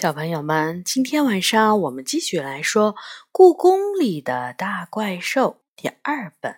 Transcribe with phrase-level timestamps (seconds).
[0.00, 2.94] 小朋友们，今天晚上我们继续来说
[3.30, 6.52] 《故宫里的大怪兽》第二本《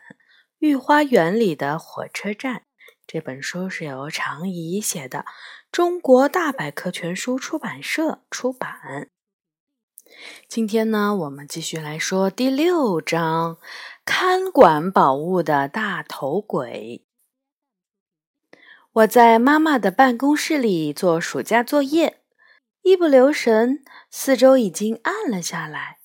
[0.61, 2.55] 御花园里的火车站》。
[3.05, 5.25] 这本书是由常怡写的，
[5.73, 9.11] 中国大百科全书出版社出版。
[10.47, 13.57] 今天呢，我们继续来说第六章
[14.05, 17.03] 《看管宝物的大头鬼》。
[18.93, 22.22] 我在妈妈的办公室里做暑假作业。
[22.83, 25.99] 一不留神，四周已经暗了下来。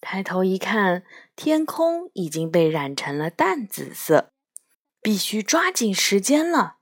[0.00, 1.02] 抬头一看，
[1.34, 4.30] 天空已经被染成了淡紫色。
[5.00, 6.76] 必须抓紧时间了。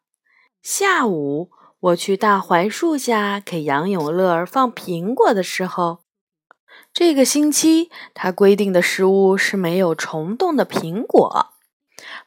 [0.63, 6.01] 下午，我去大槐树下给杨永乐儿放苹果的时候，
[6.93, 11.53] 这个星期他规定的食物是没有虫洞的苹果。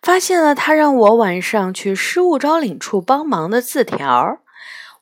[0.01, 4.41] 发现了他让我晚上去失物招领处帮忙的字条。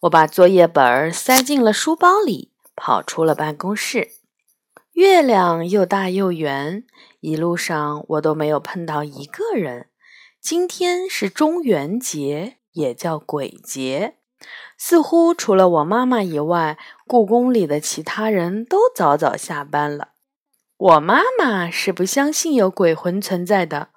[0.01, 4.11] 我把作业本儿塞进了书包里，跑出了办公室。
[4.93, 6.83] 月亮又大又圆，
[7.19, 9.88] 一路上我都没有碰到一个人。
[10.39, 14.16] 今天是中元节，也叫鬼节。
[14.77, 20.09] 似乎除了我妈妈以外，故宫里的其他人都早早下班了。
[20.77, 23.89] 我妈妈是不相信有鬼魂存在的。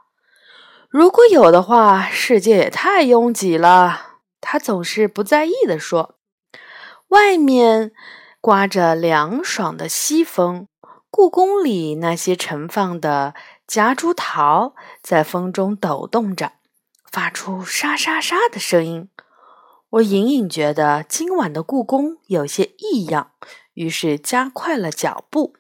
[0.89, 4.10] 如果有的话，世界也太拥挤了。
[4.41, 6.19] 他总是不在意地说
[7.09, 7.93] ：“外面
[8.41, 10.67] 刮着凉爽的西风，
[11.11, 13.35] 故宫里那些盛放的
[13.67, 16.53] 夹竹桃在风中抖动着，
[17.11, 19.11] 发出沙沙沙的声音。
[19.91, 23.33] 我隐隐觉得今晚的故宫有些异样，
[23.75, 25.57] 于是加快了脚步。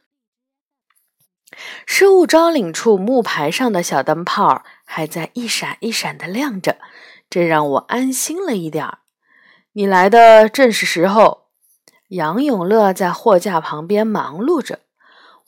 [1.85, 6.79] 失物招领处木牌上的小灯泡还在一闪一闪的亮着。”
[7.31, 8.99] 这让我安心了一点儿。
[9.73, 11.47] 你来的正是时候。
[12.09, 14.81] 杨永乐在货架旁边忙碌着。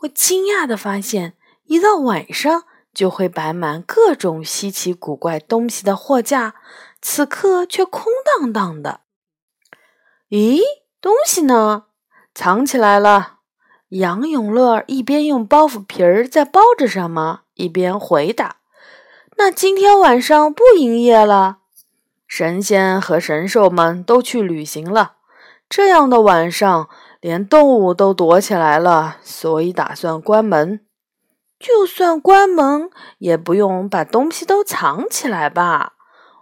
[0.03, 2.63] 我惊讶地发现，一到晚上
[2.95, 6.55] 就会摆满各种稀奇古怪东西的货架，
[7.01, 9.01] 此刻却空荡荡的。
[10.31, 10.61] 咦，
[11.01, 11.87] 东西呢？
[12.33, 13.39] 藏起来了。
[13.89, 18.59] 杨永乐一边用包袱皮儿在包着什么，一边回答
[19.37, 21.59] ：“那今天晚上不营业了。”
[22.35, 25.17] 神仙和神兽们都去旅行了，
[25.69, 26.89] 这样的晚上，
[27.21, 30.81] 连动物都躲起来了，所以打算关门。
[31.61, 32.89] 就算关门，
[33.19, 35.93] 也不用把东西都藏起来吧？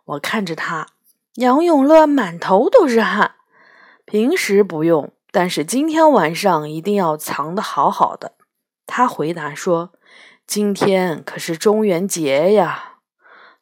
[0.04, 0.86] 我看着他，
[1.34, 3.32] 杨永乐满头都是汗。
[4.04, 8.34] 平时不用，但是今天晚上一定要藏得好好的。
[8.86, 9.90] 他回答说
[10.46, 12.86] ：“今天可是中元节呀。”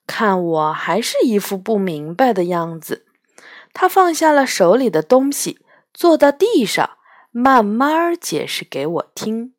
[0.08, 3.04] 看我还是一副不明白的样子，
[3.74, 5.60] 他放下了手里的东西，
[5.92, 6.96] 坐到地上，
[7.30, 9.52] 慢慢解释给我听。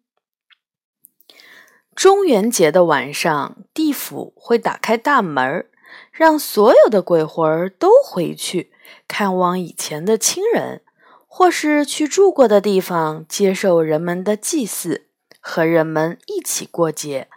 [1.96, 5.68] 中元节的晚上，地府会打开大门，
[6.12, 8.72] 让所有的鬼魂都回去
[9.08, 10.82] 看望以前的亲人，
[11.28, 15.10] 或是去住过的地方接受人们的祭祀，
[15.40, 17.30] 和人们一起过节。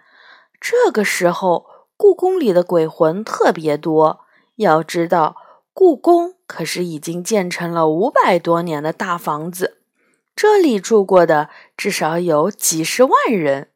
[0.58, 1.71] 这个时候。
[2.02, 4.22] 故宫里的鬼魂特别多，
[4.56, 5.36] 要知道，
[5.72, 9.78] 故宫可是已经建成了五百多年的大房子，
[10.34, 13.68] 这里住过的至少有几十万人。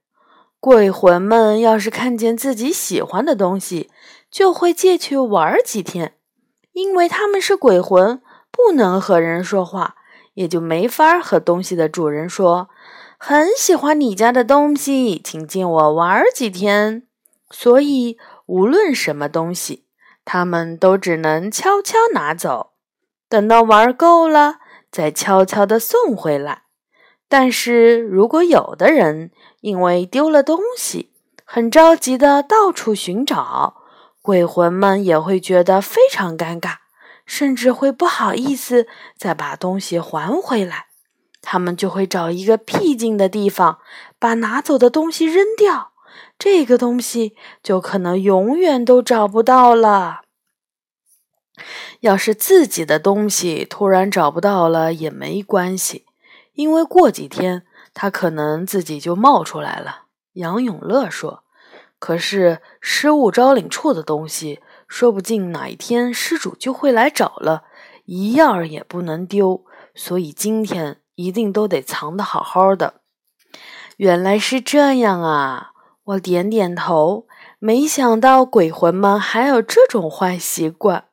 [0.58, 3.90] 鬼魂们要是看见自己喜欢的东西，
[4.28, 6.14] 就会借去玩几天。
[6.72, 8.20] 因为他们是鬼魂，
[8.50, 9.94] 不能和人说话，
[10.34, 12.70] 也就没法和东西的主人说
[13.18, 17.04] ：“很喜欢你家的东西，请借我玩几天。”
[17.50, 19.86] 所以，无论什么东西，
[20.24, 22.72] 他们都只能悄悄拿走，
[23.28, 24.58] 等到玩够了，
[24.90, 26.62] 再悄悄地送回来。
[27.28, 29.30] 但是如果有的人
[29.60, 31.12] 因为丢了东西，
[31.44, 33.82] 很着急地到处寻找，
[34.22, 36.76] 鬼魂们也会觉得非常尴尬，
[37.24, 38.86] 甚至会不好意思
[39.16, 40.86] 再把东西还回来。
[41.42, 43.78] 他们就会找一个僻静的地方，
[44.18, 45.92] 把拿走的东西扔掉。
[46.38, 50.22] 这个东西就可能永远都找不到了。
[52.00, 56.04] 要是自己的东西突然找不到了也没关系，
[56.52, 60.02] 因为过几天它可能自己就冒出来了。
[60.34, 61.44] 杨永乐说
[61.98, 67.64] ：“可是失物招领处的东西，说不定哪一天失主就会来找了，
[68.04, 73.00] 一样也不能丢，所以今天一定都得藏得好好的。”
[73.96, 75.70] 原来是这样啊！
[76.06, 77.26] 我点点头，
[77.58, 81.06] 没想到鬼魂们还有这种坏习惯。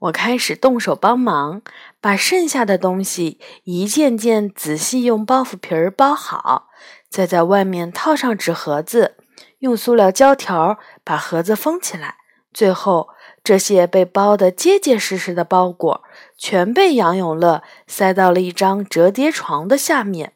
[0.00, 1.62] 我开始动手帮忙，
[2.00, 6.66] 把剩下的东西一件件仔细用包袱皮儿包好，
[7.08, 9.14] 再在外面套上纸盒子，
[9.60, 12.16] 用塑料胶条把盒子封起来。
[12.52, 13.10] 最后，
[13.44, 16.02] 这些被包得结结实实的包裹，
[16.36, 20.32] 全被杨永乐塞到了一张折叠床的下面。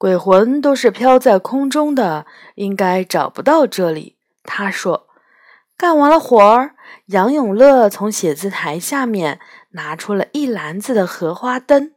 [0.00, 2.24] 鬼魂都是飘在空中的，
[2.54, 4.16] 应该找不到这里。
[4.44, 5.08] 他说。
[5.76, 6.74] 干完了活儿，
[7.06, 9.40] 杨永乐从写字台下面
[9.72, 11.92] 拿出了一篮子的荷花灯。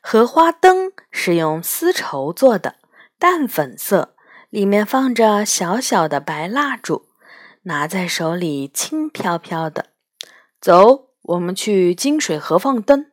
[0.00, 2.76] 荷花灯是用丝绸做的，
[3.18, 4.14] 淡粉色，
[4.48, 7.08] 里面放着小小的白蜡烛，
[7.64, 9.90] 拿在手里轻飘飘的。
[10.58, 13.10] 走，我们去金水河放灯。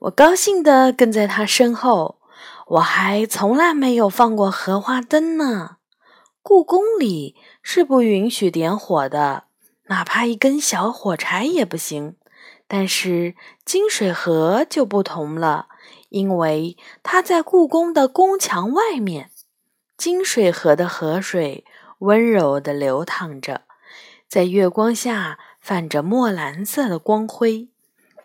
[0.00, 2.18] 我高兴地跟在他身后。
[2.66, 5.76] 我还从来没有放过荷花灯呢。
[6.42, 9.44] 故宫里是不允许点火的，
[9.88, 12.16] 哪怕一根小火柴也不行。
[12.66, 13.34] 但是
[13.64, 15.68] 金水河就不同了，
[16.08, 19.30] 因为它在故宫的宫墙外面。
[19.96, 21.64] 金水河的河水
[21.98, 23.62] 温柔地流淌着，
[24.26, 27.68] 在月光下泛着墨蓝色的光辉。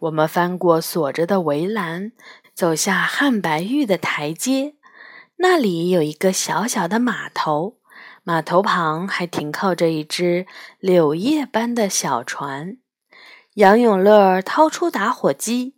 [0.02, 2.14] 我们翻过锁着的围栏，
[2.54, 4.76] 走下汉白玉的台阶，
[5.38, 7.78] 那里有一个小小的码头。
[8.24, 10.46] 码头旁还停靠着一只
[10.80, 12.78] 柳叶般的小船。
[13.56, 15.76] 杨永乐掏出打火机，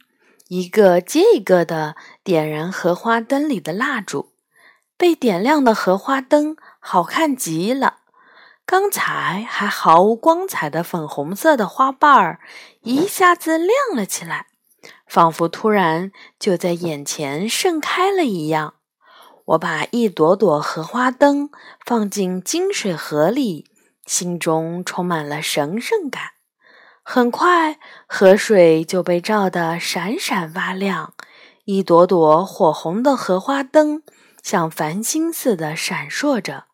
[0.49, 4.33] 一个接一个的点燃荷花灯里的蜡烛。
[4.97, 8.00] 被点亮的荷花灯好看极了，
[8.71, 12.39] 刚才还毫无光彩的粉红色的花瓣儿
[12.83, 14.47] 一下子亮了起来，
[15.05, 18.75] 仿佛突然就在眼前盛开了一样。
[19.43, 21.49] 我把一朵朵荷花灯
[21.85, 23.69] 放进金水河里，
[24.05, 26.31] 心中充满了神圣感。
[27.03, 27.77] 很快，
[28.07, 31.13] 河水就被照得闪闪发亮，
[31.65, 34.01] 一朵朵火红的荷花灯
[34.41, 36.67] 像繁星似的闪烁着，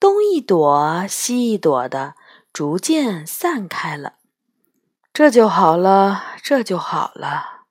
[0.00, 2.14] 东一朵，西一朵的，
[2.52, 4.14] 逐渐散开了。
[5.12, 7.64] 这就好了，这就好了。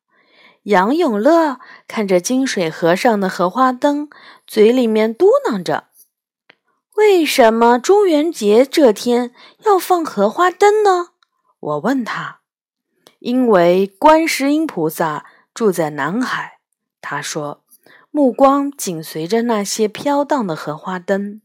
[0.64, 4.10] 杨永乐看着金水河上的荷花灯，
[4.46, 5.86] 嘴里面嘟囔着
[6.98, 9.34] ：“为什么中元节这天
[9.64, 11.12] 要放荷花灯呢？”
[11.60, 12.42] 我问他
[13.20, 16.60] ：“因为观世音菩萨住在南海。”
[17.00, 17.64] 他说，
[18.12, 21.42] 目光紧随着那些飘荡的荷花灯。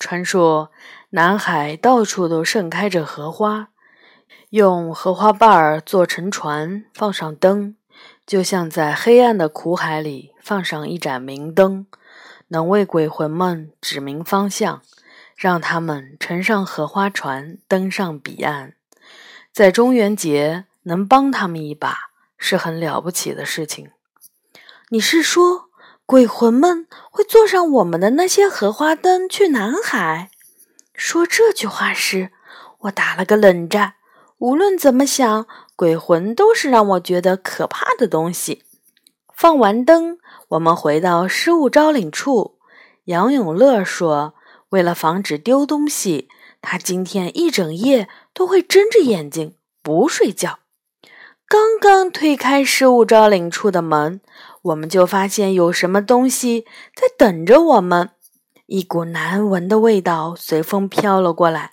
[0.00, 0.72] 传说
[1.10, 3.68] 南海到处都盛开着荷花，
[4.48, 7.76] 用荷花瓣儿做成船，放上灯。
[8.26, 11.86] 就像在黑暗的苦海里放上一盏明灯，
[12.48, 14.80] 能为鬼魂们指明方向，
[15.36, 18.74] 让他们乘上荷花船登上彼岸。
[19.52, 23.90] 在中元节能帮他们一把，是很了不起的事情。
[24.88, 25.69] 你是说，
[26.10, 30.32] 鬼魂们会坐上我们的那些荷花灯去南海？
[30.92, 32.32] 说这句话时，
[32.80, 33.94] 我打了个冷战。
[34.38, 35.46] 无论怎么想。
[35.76, 38.64] 鬼魂都是让我觉得可怕的东西。
[39.32, 40.18] 放完灯，
[40.48, 42.58] 我们回到失物招领处。
[43.04, 44.34] 杨永乐说
[44.70, 46.28] ：“为了防止丢东西，
[46.60, 50.58] 他今天一整夜都会睁着眼睛不睡觉。”
[51.50, 54.20] 刚刚推开失物招领处的门，
[54.62, 56.64] 我们就发现有什么东西
[56.94, 58.10] 在等着我们。
[58.66, 61.72] 一股难闻的味道随风飘了过来。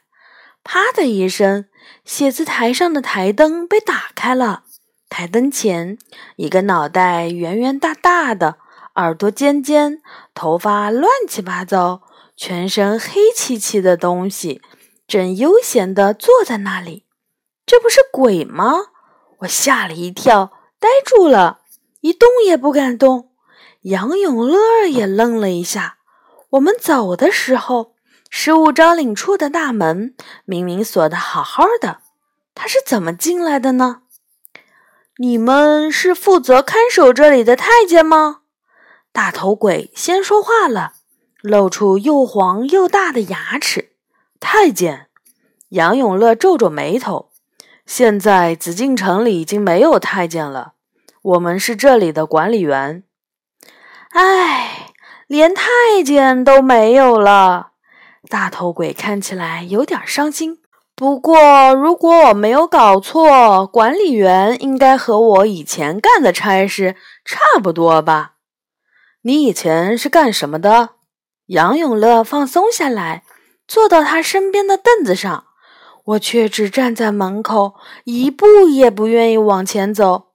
[0.64, 1.66] 啪的一声。
[2.04, 4.64] 写字台上的台灯被打开了，
[5.10, 6.00] 台灯前，
[6.38, 8.58] 一个脑袋圆圆大大的、
[8.96, 10.02] 耳朵尖尖、
[10.34, 12.02] 头发乱七八糟、
[12.36, 14.60] 全身黑漆漆的东西，
[15.08, 17.06] 正悠闲地坐在那里。
[17.66, 18.88] 这不是鬼吗？
[19.40, 21.62] 我吓了一跳，呆住了，
[22.02, 23.32] 一动也不敢动。
[23.82, 25.98] 杨永乐也愣了一下。
[26.52, 27.94] 我们走的时候。
[28.30, 30.14] 失物招领处的大门
[30.44, 32.02] 明明锁得好好的，
[32.54, 34.02] 他是怎么进来的呢？
[35.16, 38.42] 你们是负责看守这里的太监吗？
[39.14, 40.92] 大头鬼先说话了，
[41.42, 43.94] 露出又黄又大的牙齿。
[44.42, 45.08] 太监
[45.70, 47.27] 杨永乐皱皱眉头。
[47.88, 50.74] 现在紫禁城里已经没有太监了，
[51.22, 53.04] 我们是这里的管理员。
[54.10, 54.92] 唉，
[55.26, 55.64] 连太
[56.06, 57.72] 监都没有了。
[58.30, 60.60] 大头鬼看起来有点伤心。
[60.98, 68.34] 不过，如果我没有搞错，管理员应该和我以前干的差事差不多吧？
[69.22, 70.90] 你以前是干什么的？
[71.48, 73.24] 杨永乐放松下来，
[73.66, 75.46] 坐到他身边的凳子上。
[76.08, 80.28] 我却只站在门口，一步也不愿意往前走。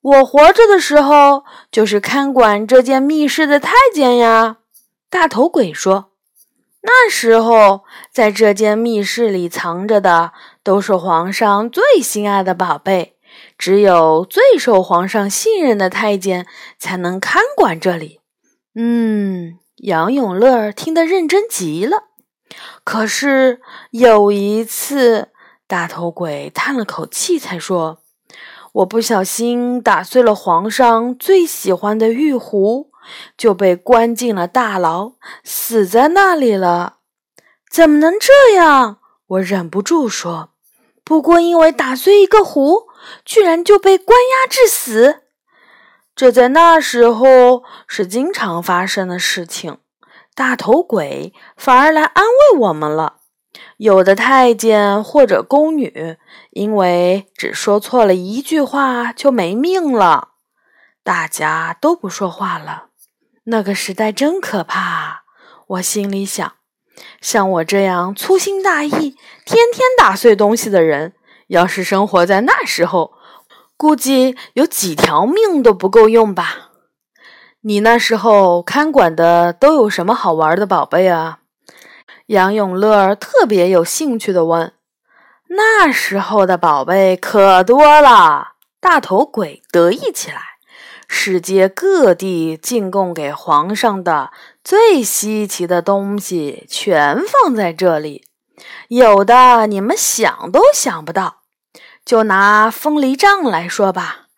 [0.00, 4.58] 我活着的时候，就是看管这间密室的太监呀。”
[5.10, 6.12] 大头鬼说
[6.82, 13.16] ：“那时候，在这间密室里藏着的都是皇上最心爱的宝贝，
[13.58, 16.46] 只有最受皇上信任的太监
[16.78, 18.20] 才能看管这里。”
[18.74, 22.09] 嗯，杨永乐听得认真极了。
[22.84, 25.28] 可是有一次，
[25.66, 28.02] 大头鬼叹了口气，才说
[28.72, 32.90] ：“我不小心打碎了皇上最喜欢的玉壶。”
[33.36, 36.98] 就被关进了大牢，死在那里了。
[37.68, 38.98] 怎么能这样？
[39.26, 40.50] 我忍不住说
[41.02, 42.88] ：“不过因为打碎一个壶，
[43.24, 45.22] 居然就被关押致死。
[46.14, 49.78] 这在那时候是经常发生的事情。
[50.34, 53.16] 大头鬼反而来安慰我们了。
[53.76, 56.16] 有的太监或者宫女，
[56.50, 60.28] 因为只说错了一句话就没命了。
[61.02, 62.86] 大家都不说话了。”
[63.44, 65.22] 那个时代真可怕，
[65.66, 66.52] 我心里想。
[67.20, 69.16] 像我这样粗心大意、天
[69.72, 71.14] 天打碎东西的人，
[71.48, 73.14] 要是生活在那时候，
[73.76, 76.69] 估计有几条命都不够用吧。
[77.62, 81.40] 你那时候看管的都有什么好玩的宝贝啊？
[82.26, 84.72] 杨永乐特别有兴趣的问。
[85.48, 90.40] 那时候的宝贝可多了，大头鬼得意起来。
[91.06, 94.30] 世界各地进贡给皇上的
[94.64, 98.24] 最稀奇的东西，全放在这里。
[98.88, 101.40] 有的你们想都想不到。
[102.06, 104.28] 就拿风铃杖来说吧，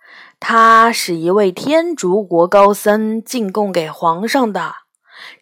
[0.44, 4.74] 他是一位天竺国高僧进贡给皇上的。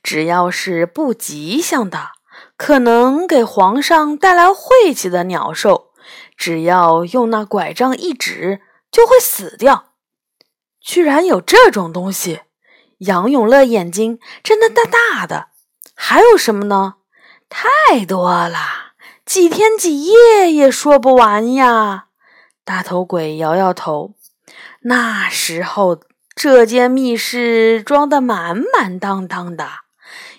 [0.03, 2.09] 只要是不吉祥的，
[2.59, 5.93] 可能给皇上带来晦气的鸟兽，
[6.37, 8.61] 只要用那拐杖一指，
[8.93, 9.95] 就会死掉。
[10.83, 12.43] 居然有这种东西！
[12.99, 15.47] 杨永乐眼睛睁得大大的。
[15.95, 16.97] 还有什么呢？
[17.49, 18.93] 太多了，
[19.25, 22.09] 几天几夜也说不完呀！
[22.67, 24.13] 大头鬼摇摇头。
[24.83, 26.01] 那时候，
[26.35, 29.69] 这间密室装得满满当当的，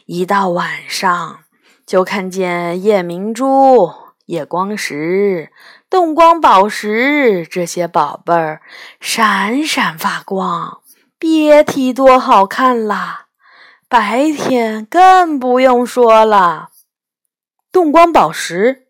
[0.08, 1.42] 一到晚上，
[1.86, 3.92] 就看见夜明珠、
[4.26, 5.52] 夜光石。
[5.90, 8.62] 动光宝石这些宝贝儿
[9.00, 10.82] 闪闪发光，
[11.20, 13.26] 别提多好看了。
[13.88, 16.70] 白天更不用说了。
[17.72, 18.88] 动光宝石，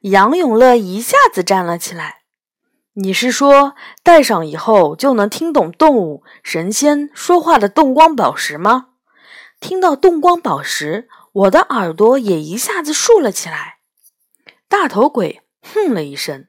[0.00, 2.19] 杨永乐一下子站了起来。
[2.94, 8.88] 你是说戴上以后就能听懂动物、神仙说话的动光宝石吗？
[9.60, 13.78] 听到动光宝石，我的耳朵也一下子竖了起来。
[14.68, 15.42] 大头鬼。
[15.62, 16.46] 哼了一声，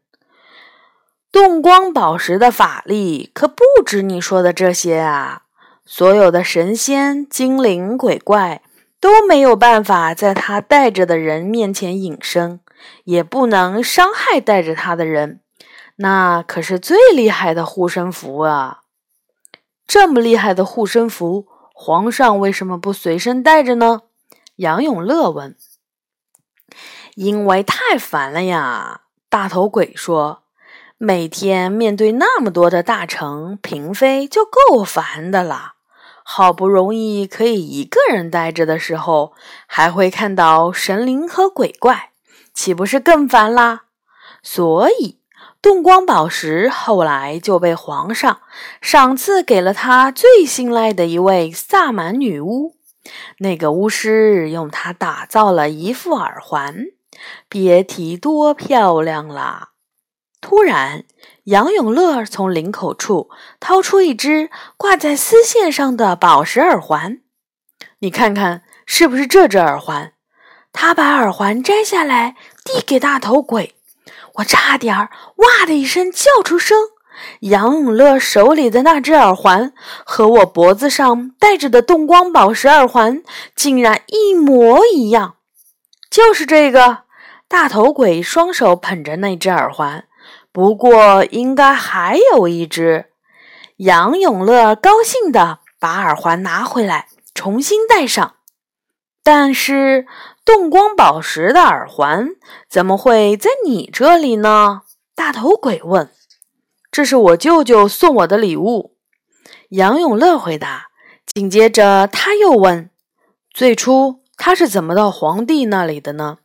[1.33, 5.41] 动光宝石的法力可不止你说的这些啊！
[5.85, 8.61] 所有的神仙、精灵、鬼怪
[9.01, 12.61] 都没有办法在他带着的人面前隐身，
[13.03, 15.41] 也不能伤害带着他的人。
[16.01, 18.81] 那可是最厉害的护身符啊！
[19.85, 24.01] 这么厉害的护身符，皇上为什么不随身带着呢？
[24.55, 25.55] 杨永乐问。
[27.13, 29.01] 因为太烦了呀！
[29.29, 30.41] 大头鬼说
[30.97, 35.73] ：“每天面对那么多的大臣嫔妃就够烦的了，
[36.23, 39.33] 好不容易可以一个人待着的时候，
[39.67, 42.11] 还会看到神灵和鬼怪，
[42.53, 43.83] 岂不是更烦啦？
[44.41, 45.19] 所以，
[45.61, 48.41] 动光宝石后来就被皇上
[48.81, 52.75] 赏赐给了他最信赖的一位萨满女巫。
[53.39, 56.85] 那个巫师用它打造了一副耳环。”
[57.47, 59.71] 别提多漂亮了！
[60.39, 61.03] 突然，
[61.43, 67.19] 杨永乐从领口处掏出一只挂在丝线上的宝石耳环，
[67.99, 70.13] 你看看是不是这只耳环？
[70.71, 73.75] 他把耳环摘下来递给大头鬼，
[74.35, 76.77] 我差点儿哇的一声叫出声。
[77.41, 79.73] 杨永乐手里的那只耳环
[80.05, 83.21] 和我脖子上戴着的动光宝石耳环
[83.55, 85.35] 竟然一模一样，
[86.09, 86.99] 就是这个。
[87.47, 90.05] 大头鬼双手捧着那只耳环，
[90.53, 93.07] 不过应该还有一只。
[93.75, 98.35] 杨永乐高兴地把耳环拿回来，重新戴上。
[99.23, 100.07] 但是
[100.43, 102.29] 动光宝石的耳环
[102.69, 104.81] 怎么会在你这里呢？
[105.15, 106.09] 大头鬼问。
[106.91, 108.95] 这是我舅舅送我的礼物。
[109.69, 110.87] 杨永乐回答。
[111.33, 112.89] 紧接着他又问：
[113.53, 116.39] 最初他是怎么到皇帝那里的呢？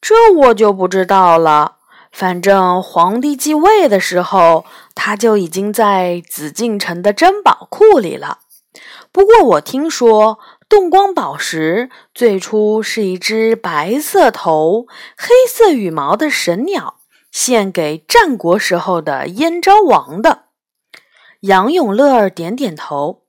[0.00, 1.76] 这我就不知道了。
[2.12, 8.40] 反正皇帝继位的时候，他就已经在紫禁城的珍宝库里了。
[9.10, 20.44] 不过我听说，动光宝石最初是一只白色头、黑色羽毛的神鸟，献给战国时候的燕昭王的。
[21.40, 23.22] 杨永乐点点头。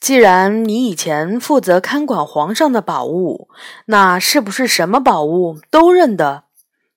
[0.00, 3.50] 既然你以前负责看管皇上的宝物，
[3.86, 6.44] 那是不是什么宝物都认得？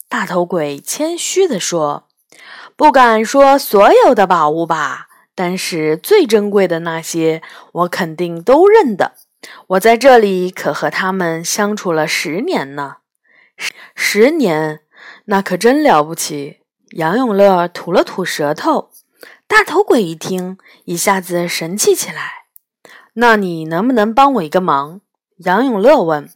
[0.08, 2.08] 大头鬼谦虚地说
[2.78, 7.42] ：“不敢说所有的宝物吧，但是最珍贵的那些，
[7.74, 9.14] 我肯定都认得。
[9.68, 12.98] 我在这里可和他们相处了十年呢。
[13.96, 14.82] 十年，
[15.26, 16.60] 那可真了不起。”
[16.94, 18.92] 杨永乐吐了吐舌头。
[19.48, 22.46] 大头鬼一听，一下子神气起来。
[23.14, 25.02] 那你能不能帮我一个忙？
[25.38, 26.30] 杨永乐问。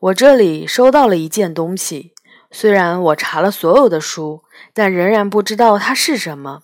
[0.00, 2.12] 我这里收到了一件东西，
[2.50, 6.62] 虽然我查了所有的书，但仍然不知道它是什么。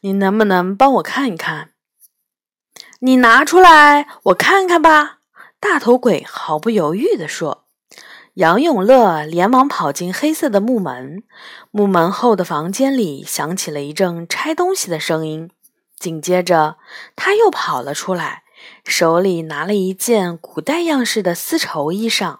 [0.00, 1.70] 你能不能帮我看一看？
[3.00, 5.20] 你拿出来，我看看吧。
[5.62, 7.66] 大头鬼毫不犹豫地说。
[8.34, 11.22] 杨永乐连忙跑进黑色的木门，
[11.70, 15.50] 木门后的房间里响起了一阵拆东西的声音。
[15.96, 16.78] 紧接着，
[17.14, 18.42] 他又跑了出来。
[18.84, 22.38] 手里拿了一件古代样式的丝绸衣裳，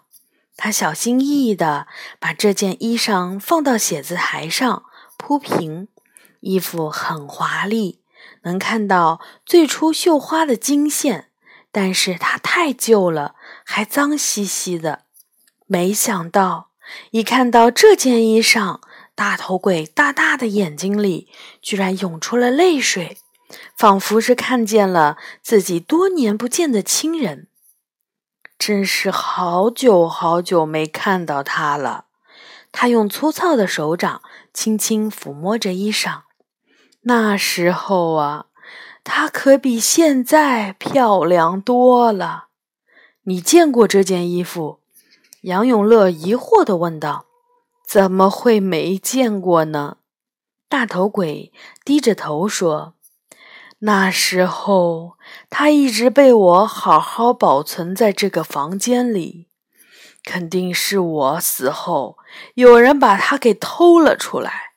[0.57, 1.87] 他小心翼翼地
[2.19, 4.83] 把这件衣裳放到写字台上
[5.17, 5.87] 铺平。
[6.41, 8.01] 衣服很华丽，
[8.43, 11.29] 能看到最初绣花的金线，
[11.73, 15.07] 但是它太旧了，还脏兮兮的。
[15.67, 16.71] 没想到，
[17.11, 18.81] 一看到这件衣裳，
[19.15, 21.29] 大头鬼大大的眼睛里
[21.61, 23.17] 居然涌出了泪水。
[23.77, 27.49] 仿佛是看见了自己多年不见的亲人，
[28.59, 32.07] 真是好久好久没看到他了。
[32.71, 34.23] 他用粗糙的手掌
[34.55, 36.23] 轻轻抚摸着衣裳，
[37.03, 38.47] 那时候啊，
[39.05, 42.47] 她可比现在漂亮多了。
[43.25, 44.81] 你见过这件衣服？
[45.43, 47.27] 杨永乐疑惑地问道。
[47.87, 49.99] 怎么会没见过呢？
[50.69, 51.53] 大头鬼
[51.85, 52.95] 低着头说。
[53.81, 55.19] 那时候，
[55.51, 59.49] 他一直被我好好保存在这个房间里。
[60.25, 62.17] 肯定是我死后，
[62.55, 64.75] 有人把它给偷了出来，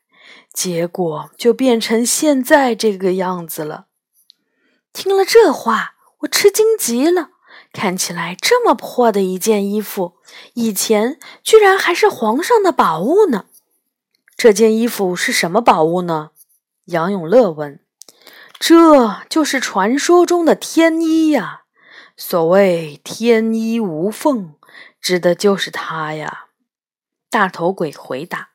[0.52, 3.86] 结果就变成现在这个样子了。
[4.96, 7.32] 听了这话，我吃惊极了。
[7.74, 10.14] 看起来这么破的一件衣服，
[10.54, 13.48] 以前居然还是皇上的宝物呢。
[14.38, 16.32] 这件衣服是什么宝物呢？
[16.86, 17.82] 杨永乐问。
[18.58, 21.64] 这就是传说中的天衣呀！
[22.16, 24.56] 所谓“天衣无缝”，
[25.02, 26.46] 指的就是它呀。
[27.30, 28.52] 大头鬼回答。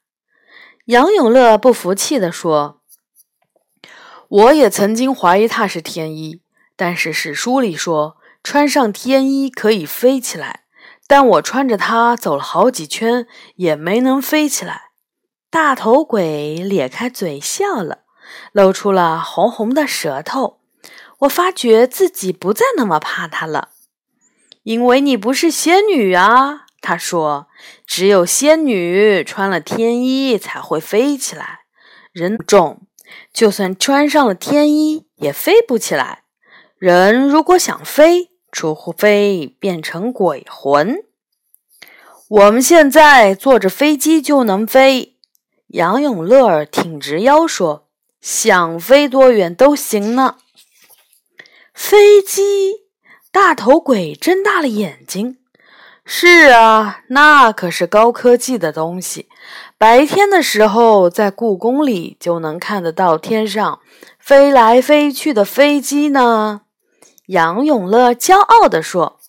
[0.87, 2.80] 杨永乐不服气地说
[4.31, 6.41] ：“我也曾经怀疑它是天衣，
[6.77, 10.63] 但是史书里说穿上天衣可以飞起来，
[11.07, 14.91] 但我穿着它走了好几圈，也没能飞起来。”
[15.51, 18.05] 大头鬼咧开嘴笑了。
[18.53, 20.61] 露出了红红的舌头，
[21.21, 23.71] 我发觉自己不再那么怕它了，
[24.63, 26.67] 因为你不是仙女啊。
[26.81, 27.49] 他说
[27.85, 31.63] ：“只有仙女穿了天衣才会飞起来，
[32.13, 32.87] 人重，
[33.33, 36.25] 就算穿上了天衣也飞不起来。
[36.79, 41.05] 人如果想飞，除非变成鬼魂。
[42.29, 45.17] 我们现在坐着飞机就能飞。”
[45.69, 47.89] 杨永乐挺直腰说。
[48.21, 50.37] 想飞多远都行呢。
[51.73, 52.87] 飞机，
[53.33, 55.39] 大头鬼睁大了眼睛。
[56.13, 59.29] 是啊，那可是高科技的东西。
[59.79, 63.79] 白天的时候，在故宫里就能看得到天上
[64.19, 66.63] 飞来飞去的飞机呢。
[67.27, 69.21] 杨永乐骄傲地说。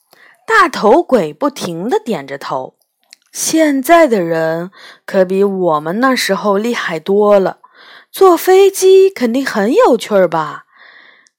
[0.48, 2.74] 大头鬼不停地点着头。
[3.32, 4.72] 现在的人
[5.06, 7.60] 可比我们那时候厉害多了。
[8.12, 10.66] 坐飞机肯定很有趣儿吧？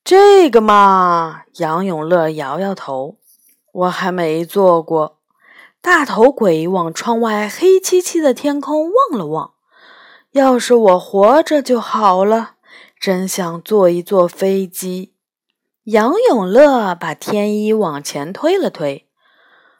[0.04, 3.16] 这个嘛，杨永乐摇摇头，
[3.72, 5.18] 我还没坐过。
[5.82, 9.54] 大头鬼往窗外黑漆漆的天空望了望，
[10.30, 12.52] 要是我活着就好了，
[13.00, 15.12] 真想坐一坐飞机。
[15.86, 19.08] 杨永乐把天衣往前推了推，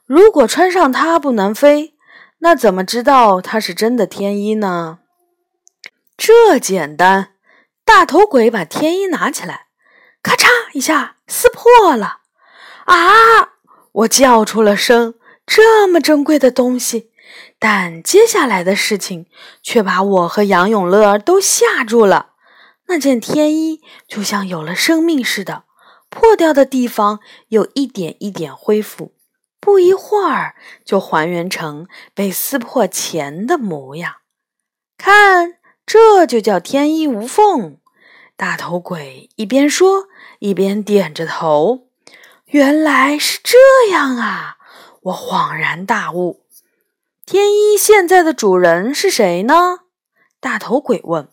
[0.05, 1.95] 如果穿上它不能飞，
[2.38, 4.99] 那怎么知道它是真的天衣呢？
[6.17, 7.35] 这简单，
[7.85, 9.69] 大头鬼把天衣拿起来，
[10.21, 12.23] 咔嚓一下撕破了。
[12.87, 12.97] 啊！
[13.93, 15.15] 我叫出了声。
[15.46, 17.11] 这么珍贵的东西，
[17.59, 19.26] 但接下来的事情
[19.62, 22.31] 却把我和杨永乐都吓住了。
[22.87, 25.64] 那件天衣就像有了生命似的，
[26.09, 29.14] 破掉的地方又一点一点恢复，
[29.61, 34.16] 不一会儿就还原成被撕破前的模样。
[34.98, 35.55] 看，
[35.87, 37.78] 这就叫天衣无缝。
[38.37, 40.07] 大头鬼一边说，
[40.38, 41.88] 一边点着头。
[42.46, 44.57] 原来是这样啊！
[45.03, 46.45] 我恍然大悟。
[47.27, 49.81] 天一现在的主人是谁呢？
[50.38, 51.29] 大头鬼问。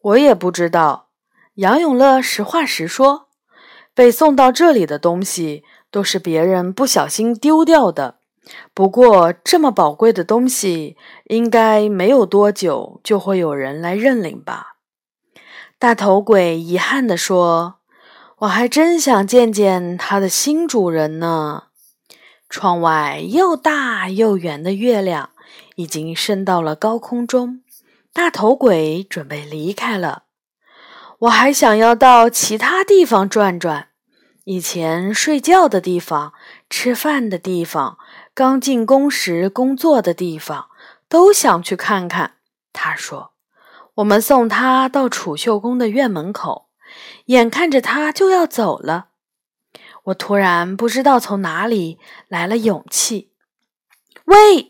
[0.00, 1.08] 我也不知道。
[1.54, 3.28] 杨永乐实话实说：
[3.94, 8.16] 被送到这里的东西都是别人不小心丢掉的。
[8.74, 14.76] 不过这么宝贵的东西，应该没有多久就会有人来认领吧？
[15.78, 17.76] 大头鬼遗憾地说。
[18.38, 21.68] 我还真想见见他的新主人呢。
[22.52, 25.30] 窗外又大又圆的月亮
[25.76, 27.62] 已经升到了高空中，
[28.12, 30.24] 大头鬼准备离开了。
[31.20, 33.88] 我还想要到其他地方转转，
[34.44, 36.34] 以前睡觉的地方、
[36.68, 37.96] 吃饭的地方、
[38.34, 40.66] 刚进宫时工作的地方，
[41.08, 42.34] 都想去看看。
[42.74, 43.32] 他说
[43.96, 46.66] ：“我们送他到储秀宫的院门口。”
[47.26, 49.06] 眼看着他就要走了，
[50.04, 53.32] 我突然不知道从哪里来了勇气。
[54.24, 54.68] 喂！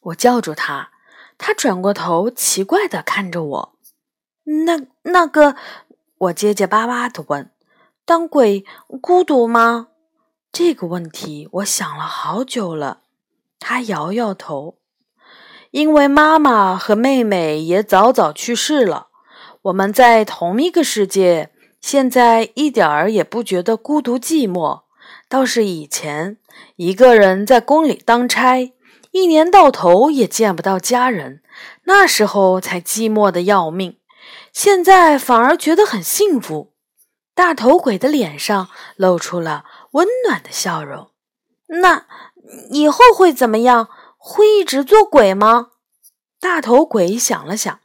[0.00, 0.90] 我叫住他，
[1.38, 3.78] 他转过头，奇怪的看着我。
[4.66, 5.56] 那那个，
[6.18, 7.50] 我结结巴巴的问
[8.04, 8.64] ：“当鬼
[9.00, 9.88] 孤独吗？”
[10.52, 13.00] 这个问题我想了好久了。
[13.58, 14.78] 他摇摇头，
[15.70, 19.08] 因为妈妈和妹妹也早早去世了。
[19.62, 21.53] 我们在同一个世界，
[21.86, 24.84] 现在一点儿也不觉得孤独寂寞。
[25.28, 26.38] 倒是以前
[26.76, 28.72] 一个人在宫里当差，
[29.10, 31.42] 一年到头也见不到家人，
[31.82, 33.98] 那时候才寂寞的要命。
[34.50, 36.72] 现在反而觉得很幸福。
[37.34, 41.10] 大头鬼的脸上露出了温暖的笑容。
[41.66, 42.06] 那
[42.70, 43.90] 以后会怎么样？
[44.16, 45.72] 会一直做鬼吗？
[46.40, 47.80] 大头鬼想了想。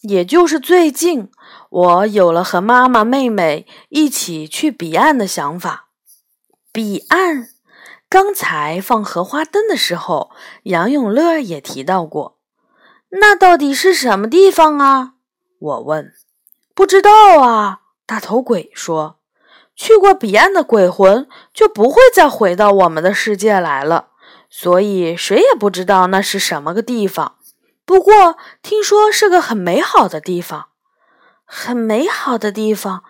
[0.00, 1.30] 也就是最近，
[1.70, 5.88] 我有了和妈妈、妹妹一起去彼岸的想法。
[6.72, 7.48] 彼岸，
[8.08, 10.30] 刚才放荷花灯的时候，
[10.64, 12.38] 杨永乐也提到过。
[13.10, 15.14] 那到底是什么地方啊？
[15.58, 16.12] 我问。
[16.74, 19.18] 不知道啊，大头鬼说。
[19.74, 24.08] 去过彼岸的鬼魂就不会再回到我们的世界来了，
[24.48, 27.36] 所以谁也不知道那是什么个地方。
[27.84, 30.68] 不过听说是个很美好的地方，
[31.46, 33.04] 很美好的地方，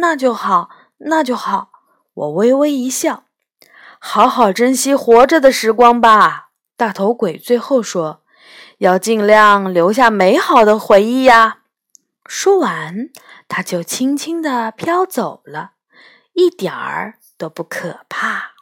[0.00, 1.70] 那就好，那就好。
[2.14, 3.24] 我微微一笑，
[3.98, 6.50] 好好珍惜活着的时光吧。
[6.76, 8.24] 大头鬼最后说
[8.78, 11.58] ：“要尽量留下美好的回忆呀。”
[12.26, 13.10] 说完，
[13.46, 15.72] 他就轻轻地飘走了，
[16.32, 18.52] 一点儿都不可怕。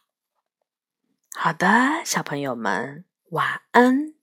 [1.34, 4.14] 好的，小朋友们，晚安。